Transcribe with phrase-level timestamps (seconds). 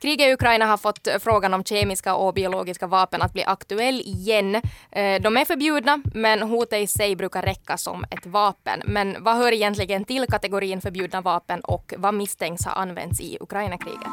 [0.00, 4.00] Kriget i Ukraina har fått eh, frågan om kemiska och biologiska vapen att bli aktuell
[4.00, 4.54] igen.
[4.90, 8.82] Eh, de är förbjudna, men hotet i sig brukar räcka som ett vapen.
[8.84, 14.08] Men vad hör egentligen till kategorin förbjudna vapen och vad misstänks ha använts i Ukrainakriget?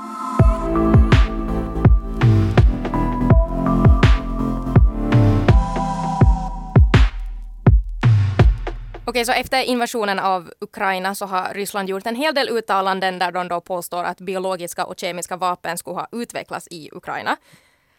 [9.10, 13.32] Okej, så efter invasionen av Ukraina så har Ryssland gjort en hel del uttalanden där
[13.32, 17.38] de då påstår att biologiska och kemiska vapen skulle ha utvecklats i Ukraina.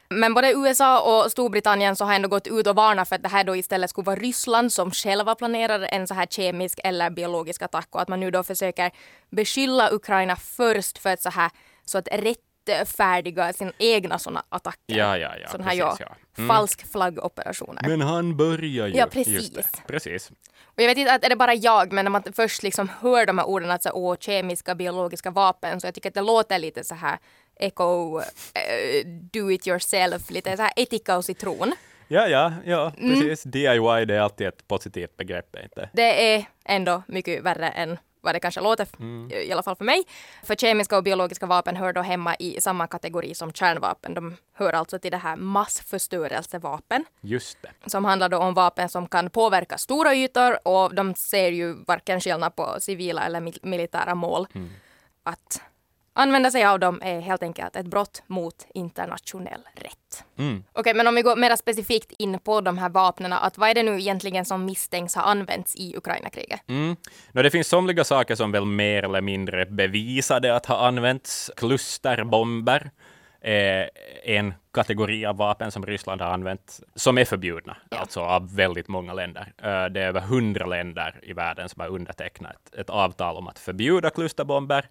[0.09, 3.29] Men både USA och Storbritannien så har ändå gått ut och varnat för att det
[3.29, 7.62] här då istället skulle vara Ryssland som själva planerar en så här kemisk eller biologisk
[7.62, 8.90] attack och att man nu då försöker
[9.30, 11.51] beskylla Ukraina först för ett så här
[11.84, 14.96] så att rätt rättfärdiga sin egna sådana attacker.
[14.96, 15.48] Ja, ja, ja.
[15.48, 16.14] Sådana här precis, ja.
[16.38, 16.48] Mm.
[16.48, 17.82] falsk flaggoperationer.
[17.88, 18.95] Men han börjar ju.
[18.96, 19.52] Ja, precis.
[19.86, 20.30] Precis.
[20.64, 23.26] Och jag vet inte att är det bara jag, men när man först liksom hör
[23.26, 26.59] de här orden, att så, åh, kemiska, biologiska vapen, så jag tycker att det låter
[26.59, 27.18] lite så här
[27.60, 28.20] eco,
[28.54, 31.73] eh, do it yourself, lite så här etika och citron.
[32.09, 33.21] Ja, ja, ja, Mm.
[33.21, 33.43] precis.
[33.43, 35.90] DIY, det är alltid ett positivt begrepp, inte?
[35.93, 37.98] Det är ändå mycket värre än
[38.29, 38.87] vad det kanske låter,
[39.32, 40.02] i alla fall för mig.
[40.43, 44.15] För kemiska och biologiska vapen hör då hemma i samma kategori som kärnvapen.
[44.15, 47.04] De hör alltså till det här massförstörelsevapen.
[47.21, 47.90] Just det.
[47.90, 52.21] som handlar då om vapen som kan påverka stora ytor och de ser ju varken
[52.21, 54.46] skillnad på civila eller mil- militära mål.
[55.23, 55.60] Att
[56.19, 60.24] använda sig av dem är helt enkelt ett brott mot internationell rätt.
[60.38, 60.65] Mm.
[60.73, 63.74] Okej, men om vi går mer specifikt in på de här vapnen, att vad är
[63.74, 66.61] det nu egentligen som misstänks ha använts i Ukraina-kriget?
[66.69, 66.97] Mm.
[67.33, 71.50] Nå, det finns somliga saker som väl mer eller mindre bevisade att ha använts.
[71.56, 72.91] Klusterbomber
[73.41, 73.91] är
[74.25, 79.15] en kategori av vapen som Ryssland har använt, som är förbjudna, alltså av väldigt många
[79.15, 79.53] länder.
[79.62, 83.59] Eh, Det är över hundra länder i världen som har undertecknat ett avtal om att
[83.59, 84.89] förbjuda klusterbomber.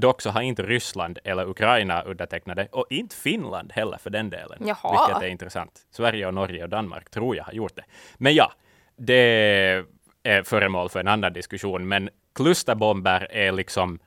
[0.00, 4.30] Dock så har inte Ryssland eller Ukraina undertecknat det, och inte Finland heller för den
[4.30, 4.58] delen.
[4.60, 5.06] Jaha.
[5.08, 5.86] Vilket är intressant.
[5.90, 7.84] Sverige och Norge och Danmark tror jag har gjort det.
[8.16, 8.52] Men ja,
[8.96, 9.84] det
[10.22, 13.98] är föremål för en annan diskussion, men klusterbomber är liksom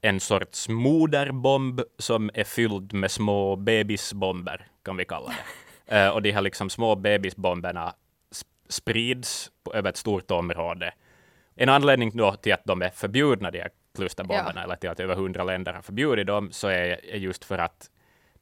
[0.00, 5.34] en sorts moderbomb som är fylld med små bebisbomber, kan vi kalla det.
[5.92, 7.94] Eh, och de här liksom små bebisbomberna
[8.32, 10.92] sp- sprids på, över ett stort område.
[11.54, 15.14] En anledning då till att de är förbjudna, de här klusterbomberna, eller till att över
[15.14, 17.90] hundra länder har förbjudit dem, så är, är just för att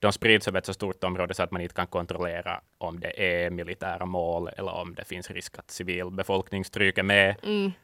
[0.00, 3.44] de sprids över ett så stort område så att man inte kan kontrollera om det
[3.44, 7.34] är militära mål eller om det finns risk att civilbefolkning stryker med.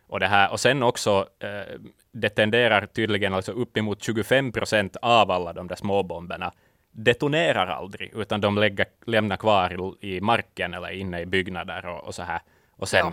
[0.06, 0.52] Och, det här.
[0.52, 1.80] och sen också, eh,
[2.12, 6.52] det tenderar tydligen alltså uppemot 25 procent av alla de där småbomberna
[6.91, 12.04] detonerar aldrig, utan de lägger, lämnar kvar i, i marken eller inne i byggnader och,
[12.04, 12.41] och så här.
[12.70, 13.12] Och sen Ja.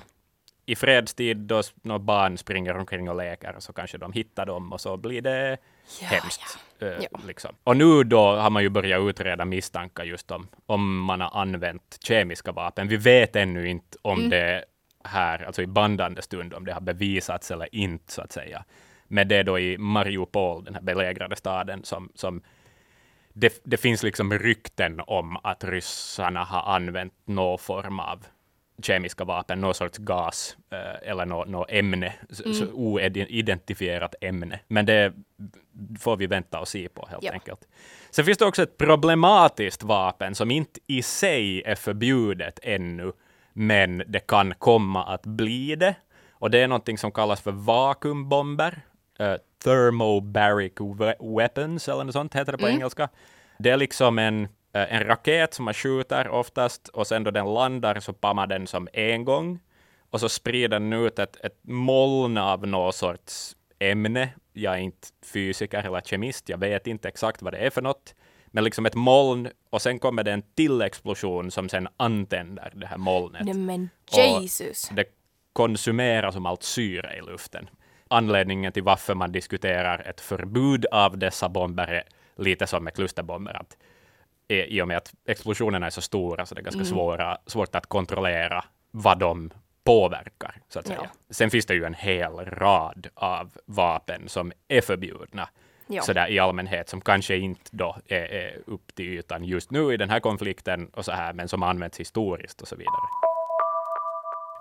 [0.66, 4.82] I fredstid, då när barn springer omkring och leker, så kanske de hittar dem och
[4.82, 5.58] så blir det
[6.02, 6.58] Ja, hemskt.
[6.80, 7.20] eh, Ja.
[7.28, 7.56] Liksom.
[7.64, 11.98] Och nu då har man ju börjat utreda misstankar just om, om man har använt
[12.04, 12.88] kemiska vapen.
[12.88, 14.30] Vi vet ännu inte om Mm.
[14.30, 14.66] det
[15.04, 18.64] här, alltså i bandande stund, om det har bevisats eller inte, så att säga.
[19.08, 22.42] Men det är då i Mariupol, den här belägrade staden, som, som
[23.34, 28.26] det, det finns liksom rykten om att ryssarna har använt någon form av
[28.82, 32.14] kemiska vapen, någon sorts gas eh, eller något nå ämne,
[32.46, 32.70] mm.
[32.74, 34.60] oidentifierat ämne.
[34.68, 35.14] Men det
[36.00, 37.32] får vi vänta och se på helt Ja.
[37.32, 37.68] enkelt.
[38.12, 43.12] Sen finns det också ett problematiskt vapen som inte i sig är förbjudet ännu,
[43.54, 45.96] men det kan komma att bli det.
[46.32, 48.82] Och det är någonting som kallas för vakuumbomber.
[49.22, 53.10] Uh, thermobaric we- weapons, eller något sånt heter det på engelska.
[53.58, 58.00] Det är liksom en, en raket som man skjuter oftast, och sen då den landar
[58.00, 59.60] så pammar den som en gång.
[60.10, 64.30] Och så sprider den ut ett, ett moln av någon sorts ämne.
[64.54, 68.16] Jag är inte fysiker eller kemist, jag vet inte exakt vad det är för något.
[68.48, 72.88] Men liksom ett moln, och sen kommer det en till explosion som sen antänder det
[72.88, 73.46] här molnet.
[73.46, 74.90] Nej men Och Jesus.
[74.90, 75.06] Det
[75.54, 77.70] konsumerar som allt syre i luften.
[78.08, 82.04] Anledningen till varför man diskuterar ett förbud av dessa bomber är
[82.36, 83.54] lite som med klusterbomber.
[83.54, 83.78] Att
[84.52, 87.86] i och med att explosionerna är så stora så det är ganska svåra, svårt att
[87.86, 89.52] kontrollera vad de
[89.84, 90.56] påverkar.
[90.70, 91.00] Så att säga.
[91.04, 91.10] Ja.
[91.30, 95.50] Sen finns det ju en hel rad av vapen som är förbjudna
[95.88, 96.02] Ja.
[96.02, 99.98] sådär i allmänhet, som kanske inte då är, är upp till ytan just nu i
[99.98, 103.31] den här konflikten och så här, men som används historiskt och så vidare.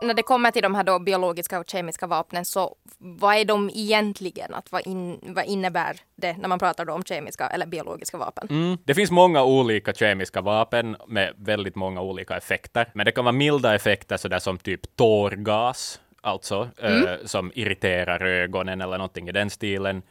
[0.02, 3.70] När det kommer till de här då biologiska och kemiska vapnen, så vad är de
[3.70, 4.54] egentligen?
[4.54, 8.48] Att vad, in, vad innebär det när man pratar om kemiska eller biologiska vapen?
[8.50, 8.78] Mm.
[8.84, 12.86] Det finns många olika kemiska vapen med väldigt många olika effekter.
[12.92, 18.80] Men det kan vara milda effekter sådär som typ tårgas, alltså, eh, som irriterar ögonen
[18.80, 20.02] eller någonting i den stilen.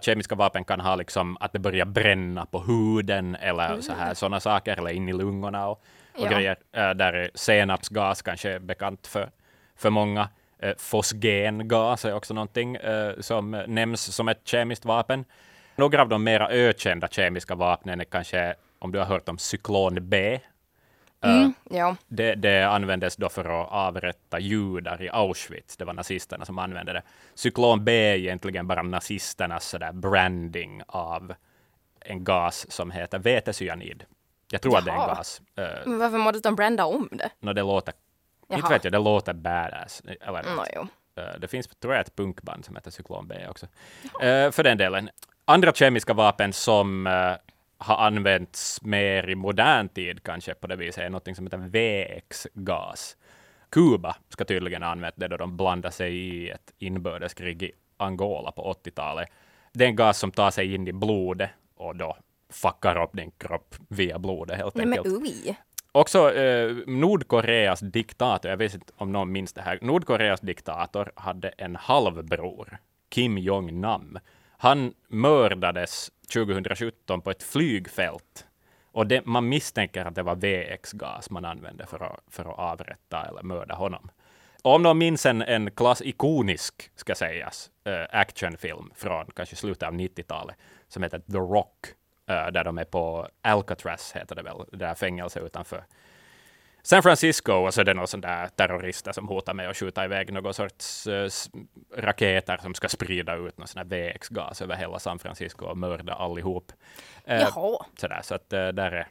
[0.00, 4.40] Kemiska vapen kan ha liksom att det börjar bränna på huden eller så här sådana
[4.40, 5.84] saker, eller in i lungorna och,
[6.18, 6.30] och Ja.
[6.30, 6.56] grejer.
[6.72, 9.30] Eh, där är senapsgas kanske är bekant för,
[9.76, 10.28] för många.
[10.58, 15.24] Eh, fosgengas är också någonting eh, som nämns som ett kemiskt vapen.
[15.76, 19.98] Några av de mera ökända kemiska vapnen är kanske, om du har hört om cyklon
[20.08, 20.40] B,
[21.20, 21.96] Mm, ja.
[22.08, 25.76] det, det användes då för att avrätta judar i Auschwitz.
[25.76, 27.02] Det var nazisterna som använde det.
[27.34, 31.34] Cyklon B är egentligen bara nazisternas sådär branding av
[32.00, 34.04] en gas som heter vetecyanid.
[34.56, 35.40] Jag tror att det är en gas.
[35.58, 37.30] Uh, Men varför måste de brända om det?
[37.40, 37.92] no, det låter,
[38.50, 38.70] inte Jaha.
[38.70, 40.02] vet jag, det låter badass.
[40.20, 40.86] Eller, Nå, jo.
[41.22, 43.66] Eh, Det finns, tror jag, ett punkband som heter Cyklon B också.
[44.22, 45.10] Eh, för den delen.
[45.44, 47.06] Andra kemiska vapen som
[47.78, 53.16] har använts mer i modern tid kanske på det viset är något som heter VX-gas.
[53.70, 58.52] Kuba ska tydligen ha använt det då de blandade sig i ett inbördeskrig i Angola
[58.52, 59.28] på 80-talet.
[59.72, 62.16] Det är en gas som tar sig in i blodet och då
[62.56, 65.14] fuckar upp din kropp via blodet helt Nej, men enkelt.
[65.14, 65.56] ui.
[65.92, 71.48] Också eh, Nordkoreas diktator, jag vet inte om någon minns det här, Nordkoreas diktator hade
[71.48, 72.78] en halvbror,
[73.10, 74.18] Kim Jong-Nam.
[74.58, 78.46] Han mördades 2017 på ett flygfält.
[78.92, 83.26] Och det, man misstänker att det var VX-gas man använde för att, för att avrätta
[83.28, 84.10] eller mörda honom.
[84.62, 89.88] Och om någon minns en, en klass ikonisk, ska sägas, eh, actionfilm från kanske slutet
[89.88, 90.56] av 90-talet,
[90.88, 91.86] som heter The Rock,
[92.26, 95.84] där de är på Alcatraz, heter det väl, det där fängelset utanför
[96.82, 100.04] San Francisco, och så är det några sådana där terrorister som hotar med att skjuta
[100.04, 101.50] iväg någon sorts s-
[101.96, 106.12] raketer som ska sprida ut någon sån här VX-gas över hela San Francisco och mörda
[106.14, 106.72] allihop.
[107.24, 107.84] Eh, Jaha.
[108.00, 109.06] sådär, så att eh, där är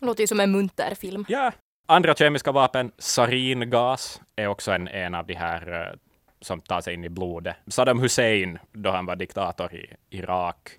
[0.00, 1.24] Låter ju som en munter film.
[1.28, 1.52] Ja,
[1.86, 5.96] andra kemiska vapen, saringas, är också en, en av de här eh,
[6.40, 7.56] som tar sig in i blodet.
[7.66, 10.70] Saddam Hussein, då han var diktator i Irak,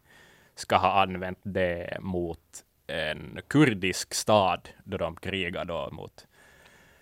[0.59, 2.39] ska ha använt det mot
[2.87, 6.27] en kurdisk stad då de krigade då mot,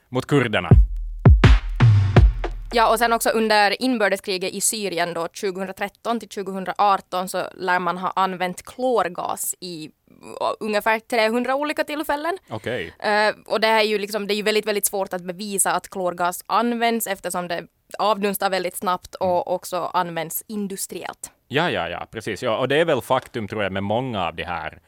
[0.09, 0.69] mot kurderna.
[2.74, 7.98] Ja, och sen också under inbördeskriget i Syrien då 2013 till 2018 så lär man
[7.98, 12.38] ha använt klorgas i uh, ungefär 300 olika tillfällen.
[12.50, 12.94] Okej.
[13.00, 15.89] Eh, och det är ju liksom, det är ju väldigt, väldigt svårt att bevisa att
[15.89, 17.68] klorgas används eftersom det
[18.00, 21.31] avdunstar väldigt snabbt och också används industriellt.
[21.48, 22.44] Ja, ja, ja, precis.
[22.44, 24.80] Ja, och det är väl faktum, tror jag, med många av de här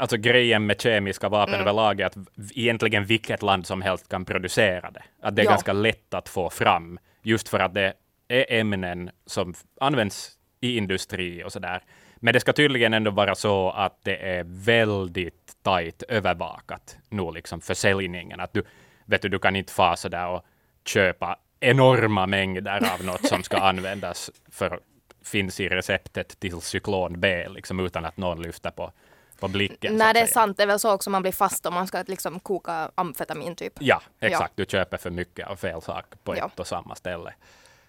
[0.00, 1.60] Alltså grejen med kemiska vapen Mm.
[1.66, 2.16] överlag är att
[2.54, 5.02] egentligen vilket land som helst kan producera det.
[5.22, 5.50] Att det är Ja.
[5.50, 7.92] ganska lätt att få fram, just för att det
[8.28, 10.30] är ämnen som används
[10.60, 11.82] i industri och så där.
[12.16, 17.60] Men det ska tydligen ändå vara så att det är väldigt tajt övervakat nu, liksom
[17.60, 18.40] försäljningen.
[18.40, 18.62] Att du,
[19.04, 20.44] vet du, du kan inte få så där och
[20.86, 24.80] köpa enorma mängder av något som ska användas för
[25.26, 28.92] finns i receptet till cyklon B, liksom utan att någon lyfter på,
[29.40, 29.96] på blicken.
[29.96, 30.56] Nej, det är sant.
[30.56, 33.72] Det är väl så också man blir fast om man ska liksom koka amfetamin typ.
[33.80, 34.52] Ja, exakt.
[34.56, 36.46] Du köper för mycket av fel sak på Ja.
[36.46, 37.34] ett och samma ställe.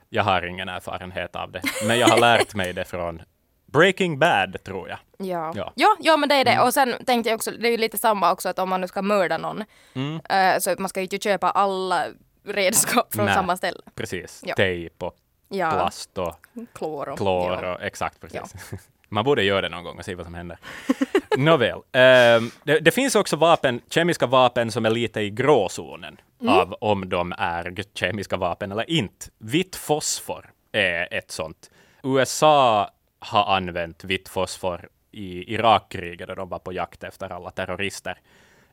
[0.10, 3.22] Jag har ingen erfarenhet av det, men jag har lärt mig det från
[3.66, 4.98] Breaking Bad, tror jag.
[5.18, 5.54] Ja.
[5.56, 5.74] Ja.
[5.76, 5.96] Ja.
[6.00, 6.60] Ja, men det är det.
[6.62, 8.88] Och sen tänkte jag också, det är ju lite samma också att om man nu
[8.88, 9.64] ska mörda någon,
[9.94, 10.20] Mm.
[10.30, 12.06] eh, så man ska ju inte köpa alla
[12.46, 13.36] redskap från Nej.
[13.36, 13.82] samma ställe.
[13.96, 14.42] Precis.
[14.46, 14.56] Ja.
[14.56, 15.16] Tejp och
[15.50, 16.36] Ja, plast och
[16.74, 17.18] klor och...
[17.18, 17.74] klor ja.
[17.74, 18.72] och exakt precis.
[19.10, 20.58] Man borde göra det någon gång och se vad som händer.
[21.38, 21.80] Nåväl.
[21.92, 27.10] ehm, det, det finns också vapen, kemiska vapen som är lite i gråzonen av om
[27.10, 29.26] de är kemiska vapen eller inte.
[29.38, 31.72] Vitt fosfor är ett sånt.
[32.04, 32.90] USA
[33.20, 38.20] har använt vitt fosfor i Irakkriget då de var på jakt efter alla terrorister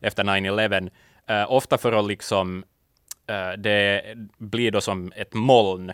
[0.00, 0.90] efter 9-11.
[1.26, 2.64] Eh, ofta för att liksom
[3.26, 4.02] Eh, det
[4.38, 5.92] blir då som ett moln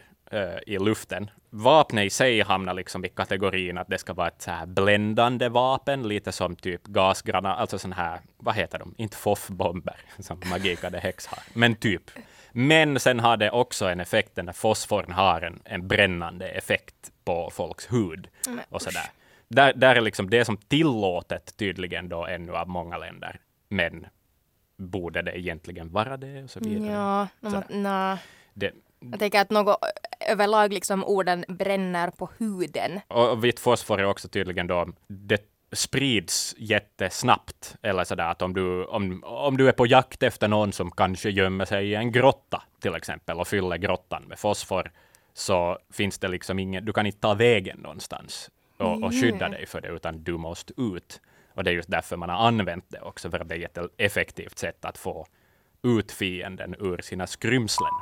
[0.66, 1.30] i luften.
[1.50, 5.48] Vapnet i sig hamnar liksom i kategorin att det ska vara ett så här bländande
[5.48, 10.98] vapen, lite som typ gasgranat, alltså sån här, vad heter de, inte foffbomber som Magikade
[10.98, 12.10] Häx har, men typ.
[12.52, 17.12] Men sen har det också en effekt, den där fosforn har en, en brännande effekt
[17.24, 18.28] på folks hud
[18.68, 19.10] och sådär.
[19.48, 24.06] Där, där är liksom det som tillåtet tydligen då ännu av många länder, men
[24.76, 26.92] borde det egentligen vara det och så vidare.
[26.92, 27.28] Ja,
[27.68, 28.18] no.
[28.54, 29.78] Det, Jag tänker att något
[30.28, 33.00] överlag liksom orden bränner på huden.
[33.08, 37.76] och vitt fosfor är också tydligen då, det sprids jättesnabbt.
[37.82, 41.30] Eller sådär att om du, om, om du är på jakt efter någon som kanske
[41.30, 44.90] gömmer sig i en grotta till exempel och fyller grottan med fosfor,
[45.34, 49.66] så finns det liksom ingen, du kan inte ta vägen någonstans och, och skydda dig
[49.66, 51.20] för det, utan du måste ut.
[51.54, 53.78] Och det är just därför man har använt det också, för att det är ett
[53.96, 55.26] effektivt sätt att få
[55.82, 57.92] ut fienden ur sina skrymslen.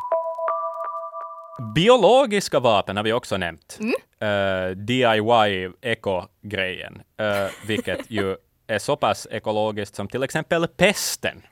[1.59, 3.79] Biologiska vapen har vi också nämnt.
[3.81, 3.95] Mm.
[4.23, 8.37] Uh, DIY eko-grejen, uh, vilket ju
[8.67, 11.43] är så pass ekologiskt som till exempel pesten.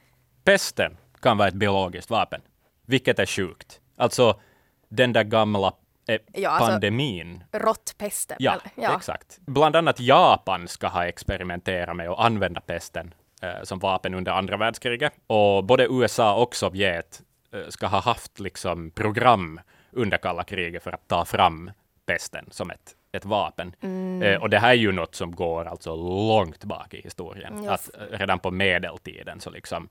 [0.44, 2.40] Pesten kan vara ett biologiskt vapen,
[2.86, 3.80] vilket är sjukt.
[3.96, 4.40] Alltså
[4.88, 5.72] den där gamla
[6.08, 7.44] eh, Ja, alltså- pandemin.
[7.52, 8.36] Råttpesten.
[8.40, 8.96] Ja, eller?
[8.96, 9.38] exakt.
[9.46, 14.56] Bland annat Japan ska ha experimenterat med att använda pesten eh, som vapen under andra
[14.56, 15.12] världskriget.
[15.26, 17.22] Och både USA och Sovjet
[17.52, 19.60] eh, ska ha haft liksom program
[19.96, 21.70] under kalla kriget för att ta fram
[22.06, 23.74] pesten som ett, ett vapen.
[23.80, 24.22] Mm.
[24.22, 27.64] Eh, och det här är ju något som går alltså långt bak i historien.
[27.64, 27.72] Ja.
[27.72, 29.88] Att redan på medeltiden så liksom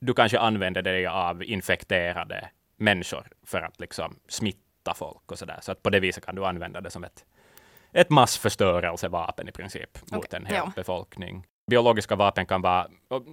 [0.00, 5.58] du kanske använder dig av infekterade människor för att liksom smitta folk och sådär.
[5.62, 7.24] Så att på det viset kan du använda det som ett,
[7.92, 10.72] ett massförstörelsevapen i princip mot Okej, en hel ja.
[10.76, 11.46] befolkning.
[11.70, 12.86] Biologiska vapen kan vara,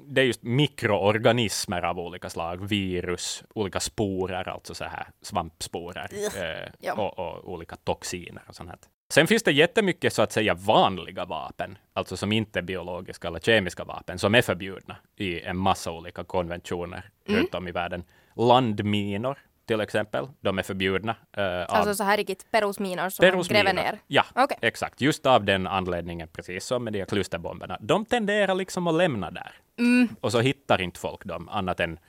[0.08, 6.70] det är just mikroorganismer av olika slag, virus, olika sporer, alltså så här svampsporer eh,
[6.80, 6.94] Ja.
[6.94, 8.80] och, och olika toxiner och sånt här.
[9.14, 13.40] Sen finns det jättemycket så att säga vanliga vapen, alltså som inte är biologiska eller
[13.40, 17.40] kemiska vapen, som är förbjudna i en massa olika konventioner Mm.
[17.40, 18.04] runt om i världen.
[18.36, 21.16] Landminor till exempel, de är förbjudna.
[21.38, 23.64] av Alltså så här riktigt perusminor som man Perusminor.
[23.64, 24.00] gräver ner.
[24.08, 24.58] Ja, Okej.
[24.62, 25.02] exakt.
[25.02, 27.78] Just av den anledningen, precis som med de här klusterbomberna.
[27.82, 29.52] De tenderar liksom att lämna där.
[29.80, 30.10] Mm.
[30.22, 32.00] Och så hittar inte folk dem, annat än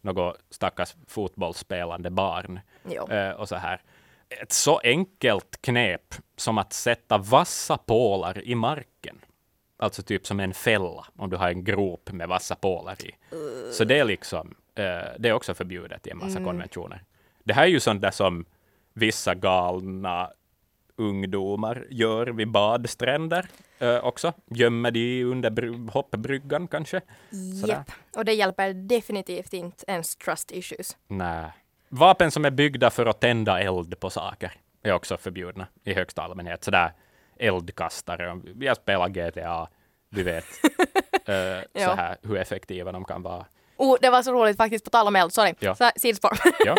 [0.00, 2.60] något stackars fotbollsspelande barn.
[3.10, 3.80] Eh, och så här.
[4.42, 9.18] Ett så enkelt knep som att sätta vassa pålar i marken.
[9.78, 13.10] Alltså typ som en fälla, om du har en grop med vassa pålar i.
[13.72, 14.54] Så det är liksom,
[15.18, 17.02] det är också förbjudet i en massa konventioner.
[17.44, 18.44] Det här är ju sånt där som
[18.92, 20.30] vissa galna
[20.96, 23.46] ungdomar gör vid badstränder
[23.78, 24.32] eh, också.
[24.50, 27.00] Gömmer de under bry- hoppbryggan kanske?
[27.66, 27.90] Japp.
[28.16, 30.96] Och det hjälper definitivt inte ens trust issues.
[31.08, 31.50] Nej.
[31.88, 36.22] Vapen som är byggda för att tända eld på saker är också förbjudna i högsta
[36.22, 36.64] allmänhet.
[36.64, 36.92] Sådär
[37.36, 38.40] eldkastare.
[38.44, 39.68] Vi har spelat GTA.
[40.10, 40.44] Vi vet
[41.24, 43.46] eh, så här, hur effektiva de kan vara.
[43.80, 45.54] Oh, det var så roligt faktiskt, på tal om eld, sorry.
[45.58, 45.74] Ja.
[45.74, 46.38] Så sidospår.
[46.66, 46.76] Ja.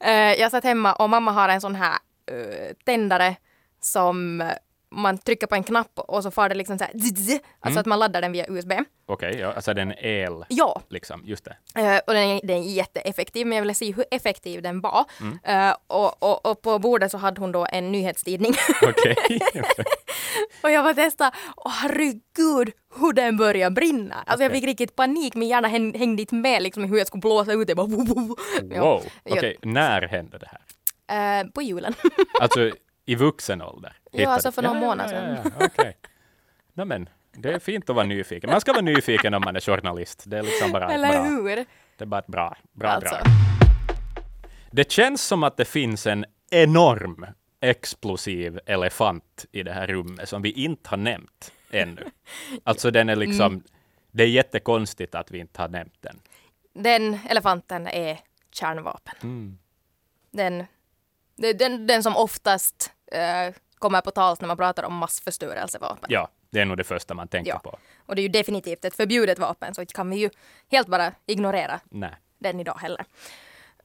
[0.00, 1.98] Eh, jag satt hemma och mamma har en sån här
[2.30, 3.36] eh, tändare
[3.80, 4.42] som
[4.92, 7.40] man trycker på en knapp och så får det liksom så här, zzz, zzz, Mm.
[7.60, 8.72] alltså att man laddar den via USB.
[9.06, 11.56] Okej, ja, alltså den el, Ja, liksom, just det.
[11.80, 15.04] Eh, och den är, den är jätteeffektiv, men jag ville se hur effektiv den var.
[15.20, 15.38] Mm.
[15.44, 18.54] Eh, och, och, och på bordet så hade hon då en nyhetstidning.
[18.82, 19.16] Okej.
[20.62, 24.14] och jag var testa, åh herregud hur den började brinna.
[24.26, 24.60] Alltså jag Okej.
[24.60, 27.66] fick riktigt panik, min hjärna häng, hängde inte med liksom hur jag skulle blåsa ut
[27.66, 27.74] det.
[27.74, 27.86] Bara.
[27.86, 28.36] Wow,
[28.70, 29.02] Ja.
[29.30, 30.60] okej, när hände det här?
[31.40, 31.94] Eh, på julen.
[32.40, 32.70] Alltså
[33.06, 33.96] i vuxen ålder?
[34.12, 35.36] Ja, alltså för ja, månad sedan.
[35.44, 35.96] Ja, ja, okej.
[36.74, 38.50] No, men, det är fint att vara nyfiken.
[38.50, 40.22] Man ska vara nyfiken om man är journalist.
[40.26, 41.22] Det är liksom bara Eller bra.
[41.22, 41.56] hur?
[41.96, 43.14] Det är bara ett bra, bra Alltså.
[43.14, 43.26] drag.
[44.70, 47.26] Det känns som att det finns en enorm
[47.60, 52.04] explosiv elefant i det här rummet som vi inte har nämnt ännu.
[52.64, 53.62] Alltså den är liksom, Mm.
[54.10, 56.20] det är jättekonstigt att vi inte har nämnt den.
[56.74, 58.18] Den elefanten är
[58.52, 59.14] kärnvapen.
[59.22, 59.58] Mm.
[60.30, 60.64] Den,
[61.42, 66.06] det- den, den som oftast eh, kommer på tals när man pratar om massförstörelsevapen.
[66.08, 67.58] Ja, det är nog det första man tänker Ja.
[67.58, 67.78] på.
[68.06, 70.30] Och det är ju definitivt ett förbjudet vapen, så kan vi ju
[70.70, 72.14] helt bara ignorera Nej.
[72.38, 73.04] den idag heller.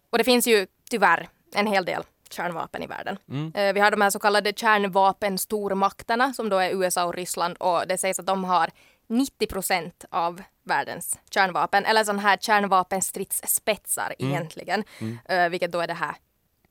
[0.10, 3.18] Och det finns ju tyvärr en hel del kärnvapen i världen.
[3.56, 7.88] Eh, Vi har de här så kallade kärnvapenstormakterna som då är USA och Ryssland och
[7.88, 8.70] det sägs att de har
[9.10, 14.84] 90 procent av världens kärnvapen, eller sån här kärnvapenstridsspetsar egentligen,
[15.26, 16.16] Eh, vilket då är det här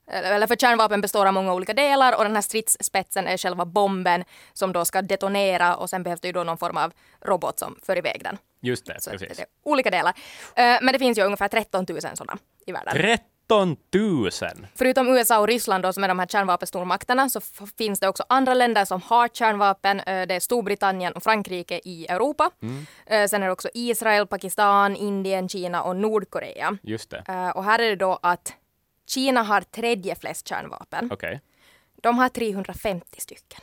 [0.07, 4.23] eller för kärnvapen består av många olika delar och den här stridsspetsen är själva bomben
[4.53, 6.93] som då ska detonera och sen behövs det ju då någon form av
[7.25, 8.37] robot som för iväg den.
[8.61, 9.37] Just det, Så precis.
[9.37, 10.13] det är olika delar.
[10.55, 12.93] Eh, Men det finns ju ungefär 13 000 sådana i världen.
[12.93, 14.31] 13 000!
[14.75, 17.41] Förutom USA och Ryssland då, som är de här kärnvapenstormakterna så
[17.77, 19.99] finns det också andra länder som har kärnvapen.
[19.99, 22.49] Eh, Det är Storbritannien och Frankrike i Europa.
[23.05, 26.77] Eh, Sen är det också Israel, Pakistan, Indien, Kina och Nordkorea.
[26.83, 27.51] Just det.
[27.55, 28.53] Och här är det då att
[29.07, 31.09] Kina har tredje flest kärnvapen.
[31.13, 31.41] Okej.
[32.03, 33.61] De har 350 stycken.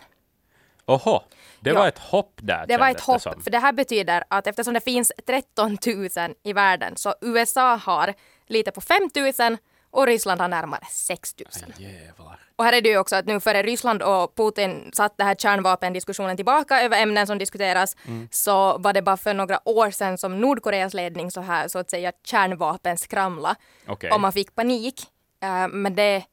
[0.87, 1.21] Oho,
[1.61, 1.79] det Ja.
[1.79, 2.65] var ett hopp där.
[2.69, 3.43] Det var ett hopp, som.
[3.43, 8.15] för det här betyder att eftersom det finns 13 000 i världen så USA har
[8.47, 8.97] lite på 5
[9.39, 9.57] 000
[9.91, 11.49] och Ryssland har närmare 6 000.
[11.79, 12.41] Jävlar.
[12.57, 15.35] Och här är det ju också att nu före Ryssland och Putin satt det här
[15.35, 17.97] kärnvapendiskussionen tillbaka över ämnen som diskuteras
[18.31, 21.91] så var det bara för några år sedan som Nordkoreas ledning så här så att
[21.91, 24.11] säga kärnvapen skramla Okej.
[24.11, 25.07] och man fick panik.
[25.45, 26.25] Eh, men det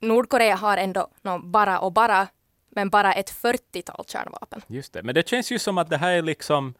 [0.00, 2.28] Nordkorea har ändå nå, bara och bara
[2.74, 4.62] men bara ett 40-tal kärnvapen.
[4.66, 5.02] Just det.
[5.02, 6.74] Men det känns ju som att det här är liksom...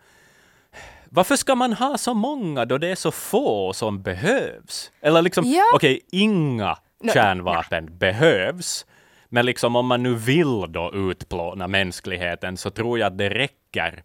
[1.09, 4.93] Varför ska man ha så många då det är så få som behövs?
[5.00, 5.64] Eller liksom, Ja.
[5.75, 6.79] okej, inga
[7.14, 8.87] kärnvapen behövs.
[9.29, 14.05] Men liksom om man nu vill då utplåna mänskligheten så tror jag att det räcker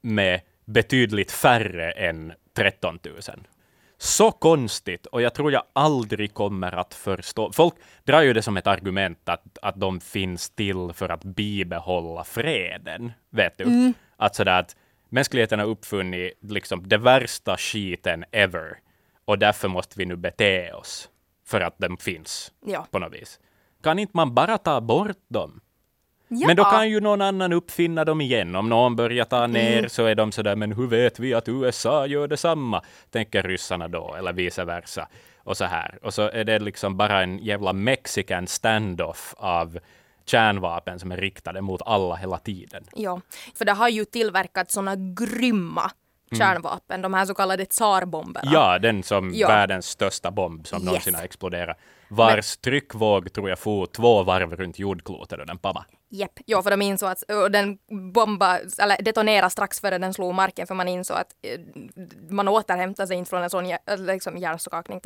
[0.00, 3.14] med betydligt färre än 13 000.
[3.98, 7.52] Så konstigt och jag tror jag aldrig kommer att förstå.
[7.52, 7.74] Folk
[8.04, 13.12] drar ju det som ett argument att, att de finns till för att bibehålla freden.
[13.30, 13.64] Vet du?
[13.64, 13.94] Mm.
[14.16, 14.76] Att sådär att
[15.08, 18.78] mänskligheten har uppfunnit liksom det värsta skiten ever
[19.24, 21.08] och därför måste vi nu bete oss
[21.46, 22.86] för att den finns ja.
[22.90, 23.40] på något vis.
[23.82, 25.60] Kan inte man bara ta bort dem?
[26.28, 26.46] Ja.
[26.46, 28.56] Men då kan ju någon annan uppfinna dem igen.
[28.56, 29.90] Om någon börjar ta ner mm.
[29.90, 32.82] så är de sådär, men hur vet vi att USA gör detsamma?
[33.10, 35.08] Tänker ryssarna då, eller vice versa.
[35.38, 35.98] Och så här.
[36.02, 39.78] Och så är det liksom bara en jävla mexican standoff av
[40.24, 42.84] kärnvapen som är riktade mot alla hela tiden.
[42.94, 43.20] Ja,
[43.54, 45.90] för det har ju tillverkats sådana grymma
[46.32, 46.38] Mm.
[46.38, 48.50] kärnvapen, de här så kallade tsarbomberna.
[48.52, 49.48] Ja, den som ja.
[49.48, 50.86] världens största bomb som yes.
[50.86, 51.76] någonsin har exploderat.
[52.08, 55.84] Vars Men, tryckvåg tror jag får två varv runt jordklotet och den pamma.
[56.08, 57.78] Japp, ja för de insåg att den
[58.12, 61.60] bomba, eller detonerade strax före den slog marken för man insåg att eh,
[62.30, 63.64] man återhämtar sig inte från en sån
[63.98, 65.00] liksom, hjärnskakning,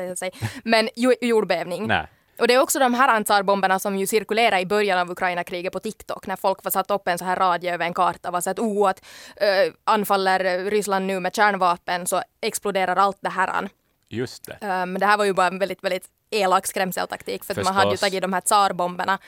[0.64, 0.88] men
[1.21, 1.87] jordbävning.
[1.87, 2.07] Nej.
[2.40, 5.80] Och det är också de här ansarbomberna som ju cirkulerar i början av Ukraina-kriget på
[5.80, 8.50] TikTok när folk var satt upp en så här radie över en karta och så
[8.50, 9.00] att oh, att
[9.42, 13.69] uh, anfaller Ryssland nu med kärnvapen så exploderar allt det här.
[14.09, 14.59] Just det.
[14.61, 17.75] Men um, det här var ju bara en väldigt, väldigt elak skrämseltaktik för att man
[17.75, 19.19] hade ju tagit de här tsarbomberna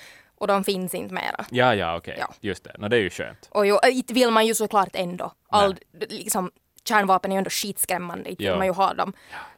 [0.42, 1.44] och de finns inte mera.
[1.50, 2.16] Ja, ja, okej.
[2.18, 2.34] Ja.
[2.40, 2.74] Just det.
[2.78, 3.48] No, det är ju skönt.
[3.50, 5.32] Och ju, inte vill man ju såklart ändå.
[5.48, 5.76] All,
[6.08, 6.50] liksom,
[6.84, 9.12] kärnvapen är ju ändå skitskrämmande, inte vill man ju ha dem.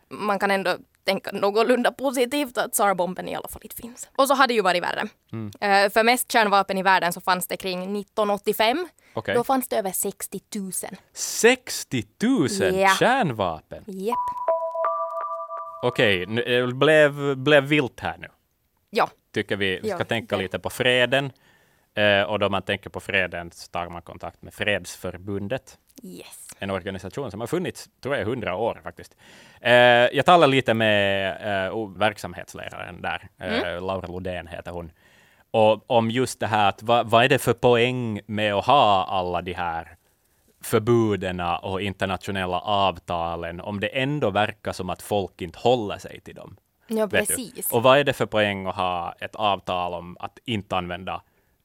[0.09, 4.09] Man kan ändå tänka någorlunda positivt att tsarbomben i alla fall inte finns.
[4.17, 5.09] Och så har det ju varit värre.
[5.33, 5.47] Mm.
[5.47, 8.89] Uh, för mest kärnvapen i världen så fanns det kring 1985.
[9.15, 9.35] Okay.
[9.35, 10.73] Då fanns det över 60 000.
[11.13, 12.97] 60 000 yeah.
[12.97, 13.85] kärnvapen?
[13.87, 14.17] Japp.
[15.83, 18.29] Okej, okay, det blev, blev vilt här nu.
[18.91, 19.09] Ja.
[19.35, 20.43] Tycker vi ska ja, tänka det.
[20.43, 21.33] lite på freden.
[21.99, 25.79] Uh, och då man tänker på freden så tar man kontakt med Fredsförbundet.
[26.03, 26.49] Yes.
[26.59, 29.17] En organisation som har funnits, tror jag, hundra år faktiskt.
[29.61, 29.73] Eh,
[30.13, 31.31] jag talade lite med
[31.67, 33.85] eh, verksamhetsledaren där, mm.
[33.85, 34.93] Laura Lodén heter hon,
[35.51, 39.05] och om just det här att vad, vad är det för poäng med att ha
[39.05, 39.97] alla de här
[40.63, 46.35] förbuden och internationella avtalen om det ändå verkar som att folk inte håller sig till
[46.35, 46.57] dem.
[46.97, 47.73] Ja, precis.
[47.73, 51.23] Och vad är det för poäng att ha ett avtal om att inte använda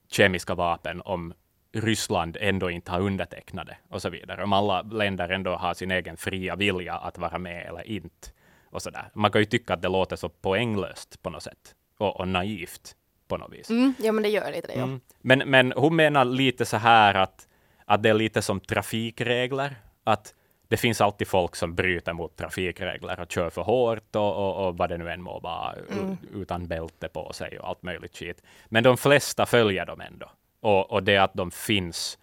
[0.07, 1.33] kemiska vapen om
[1.71, 4.43] Ryssland ändå inte har undertecknat det och så vidare.
[4.43, 8.27] Om alla länder ändå har sin egen fria vilja att vara med eller inte.
[8.71, 9.09] Och så där.
[9.13, 12.95] Man kan ju tycka att det låter så poänglöst på något sätt och, och naivt
[13.27, 13.69] på något vis.
[13.69, 14.73] Mm, ja, men det gör lite det.
[14.73, 14.83] Ja.
[14.83, 15.01] Mm.
[15.21, 17.47] Men, men hon menar lite så här att,
[17.85, 19.75] att det är lite som trafikregler.
[20.03, 20.33] Att
[20.69, 24.77] det finns alltid folk som bryter mot trafikregler och kör för hårt och, och, och
[24.77, 26.17] vad det nu än må vara, mm.
[26.33, 28.41] utan bälte på sig och allt möjligt skit.
[28.65, 30.31] Men de flesta följer dem ändå.
[30.59, 32.17] Och, och det att de finns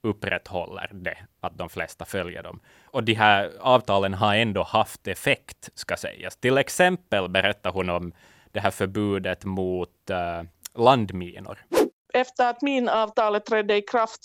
[0.00, 2.60] upprätthåller det, att de flesta följer dem.
[2.84, 6.36] Och de här avtalen har ändå haft effekt, ska sägas.
[6.36, 8.12] Till exempel berättar hon om
[8.52, 11.58] det här förbudet mot uh, landminor.
[12.14, 14.20] Efter att minavtalet trädde i kraft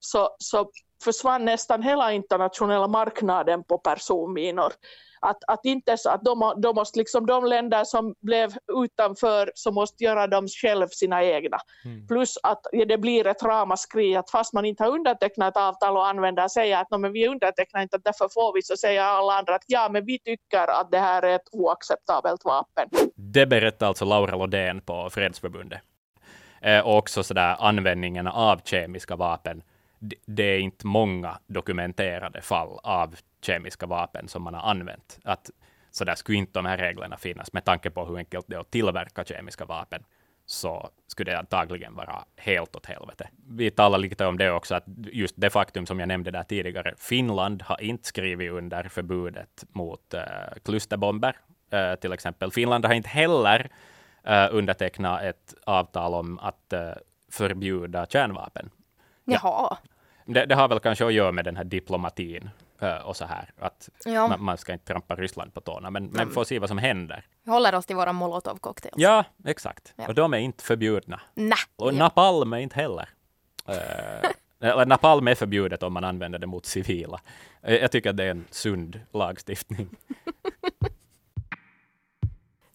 [0.00, 0.70] så, så
[1.04, 4.72] försvann nästan hela internationella marknaden på personminor
[5.20, 8.50] att, att inte så att de, de måste liksom de länder som blev
[8.84, 11.58] utanför så måste göra de själv sina egna.
[11.84, 12.06] Mm.
[12.06, 16.06] Plus att det blir ett ramaskri att fast man inte har undertecknat ett avtal och
[16.06, 19.64] använder säger att men vi undertecknar inte därför får vi så säger alla andra att
[19.66, 22.88] ja men vi tycker att det här är ett oacceptabelt vapen.
[23.14, 25.80] Det berättar alltså Laura Lodén på Fredsförbundet.
[26.62, 29.62] Eh, och också sådär användningen av kemiska vapen
[30.26, 35.18] det är inte många dokumenterade fall av kemiska vapen som man har använt.
[35.24, 35.50] Att
[35.90, 38.60] så där skulle inte de här reglerna finnas med tanke på hur enkelt det är
[38.60, 40.04] att tillverka kemiska vapen
[40.46, 43.28] så skulle det antagligen vara helt åt helvete.
[43.48, 46.94] Vi talar lite om det också, att just det faktum som jag nämnde där tidigare,
[46.98, 50.20] Finland har inte skrivit under förbudet mot uh,
[50.64, 51.36] klusterbomber,
[51.74, 52.52] uh, till exempel.
[52.52, 53.70] Finland har inte heller
[54.28, 56.92] uh, undertecknat ett avtal om att uh,
[57.30, 58.70] förbjuda kärnvapen.
[59.32, 59.76] Jaha.
[60.24, 62.50] Det, det, har väl kanske att göra med den här diplomatin
[63.04, 63.50] och så här.
[63.58, 64.28] Att ja.
[64.28, 67.26] man, man, ska inte trampa Ryssland på tårna, men, men får se vad som händer.
[67.44, 68.94] Vi håller oss till våra molotovcocktails.
[68.96, 69.94] Ja, exakt.
[69.96, 70.08] Ja.
[70.08, 71.20] Och de är inte förbjudna.
[71.34, 71.56] Nä.
[71.76, 73.08] Och napalm är inte heller.
[73.68, 77.20] uh, eller napalm är förbjudet om man använder det mot civila.
[77.62, 79.88] Jag tycker att det är en sund lagstiftning.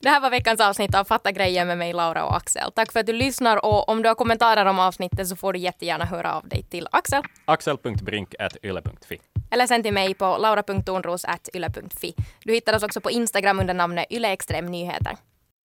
[0.05, 2.71] Det här var veckans avsnitt av Fatta grejer med mig, Laura och Axel.
[2.71, 5.59] Tack för att du lyssnar och om du har kommentarer om avsnittet så får du
[5.59, 7.23] jättegärna höra av dig till Axel.
[7.45, 9.19] Axel.brink.yle.fi
[9.51, 12.15] eller sen till mig på laura.tonros.yle.fi.
[12.43, 15.17] Du hittar oss också på Instagram under namnet yleextremnyheter.